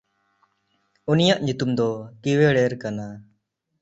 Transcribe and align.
ᱩᱱᱤᱭᱟᱜ 1.11 1.39
ᱧᱩᱛᱩᱢ 1.43 1.71
ᱫᱚ 1.77 1.89
ᱠᱤᱣᱮᱲᱮᱨ 2.21 2.73
ᱠᱟᱱᱟ᱾ 2.81 3.05